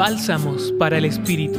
[0.00, 1.58] Bálsamos para el Espíritu.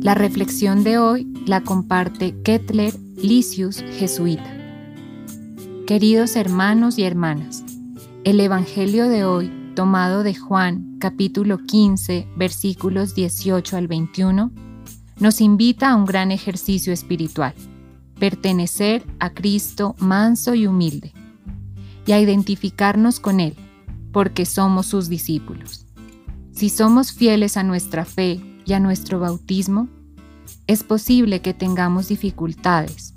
[0.00, 4.56] La reflexión de hoy la comparte Kettler Licius, jesuita.
[5.86, 7.62] Queridos hermanos y hermanas,
[8.24, 14.50] el Evangelio de hoy, tomado de Juan capítulo 15 versículos 18 al 21,
[15.20, 17.54] nos invita a un gran ejercicio espiritual,
[18.18, 21.12] pertenecer a Cristo manso y humilde,
[22.04, 23.54] y a identificarnos con Él,
[24.12, 25.86] porque somos sus discípulos.
[26.52, 29.88] Si somos fieles a nuestra fe y a nuestro bautismo,
[30.66, 33.14] es posible que tengamos dificultades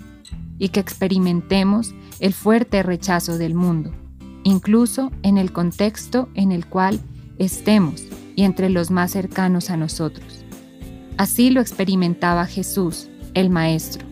[0.58, 3.92] y que experimentemos el fuerte rechazo del mundo,
[4.42, 6.98] incluso en el contexto en el cual
[7.38, 8.02] estemos
[8.34, 10.44] y entre los más cercanos a nosotros.
[11.18, 14.06] Así lo experimentaba Jesús, el Maestro.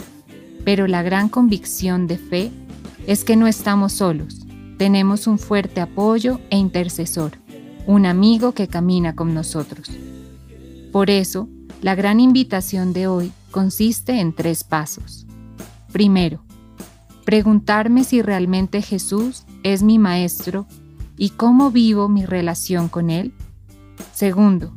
[0.65, 2.51] Pero la gran convicción de fe
[3.07, 4.44] es que no estamos solos,
[4.77, 7.33] tenemos un fuerte apoyo e intercesor,
[7.87, 9.91] un amigo que camina con nosotros.
[10.93, 11.49] Por eso,
[11.83, 15.27] la gran invitación de hoy consiste en tres pasos.
[15.93, 16.43] Primero,
[17.25, 20.67] preguntarme si realmente Jesús es mi Maestro
[21.17, 23.33] y cómo vivo mi relación con Él.
[24.13, 24.75] Segundo,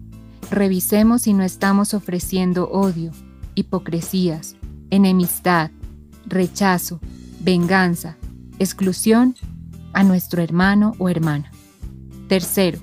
[0.52, 3.11] revisemos si no estamos ofreciendo odio,
[3.55, 4.55] hipocresías,
[4.89, 5.71] enemistad,
[6.25, 6.99] rechazo,
[7.39, 8.17] venganza,
[8.59, 9.36] exclusión
[9.97, 11.49] a nuestro hermano o hermana.
[12.27, 12.77] Tercero,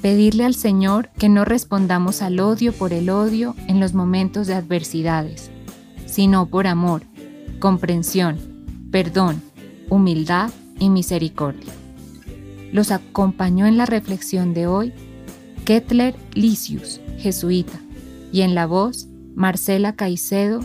[0.00, 4.54] pedirle al Señor que no respondamos al odio por el odio en los momentos de
[4.54, 5.52] adversidades,
[6.06, 7.04] sino por amor,
[7.60, 8.36] comprensión,
[8.90, 9.40] perdón,
[9.90, 11.72] humildad y misericordia.
[12.72, 14.92] Los acompañó en la reflexión de hoy
[15.64, 17.78] Kettler Licius, jesuita,
[18.32, 20.64] y en la voz Marcela Caicedo